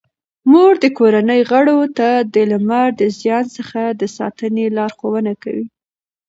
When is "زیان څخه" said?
3.19-3.81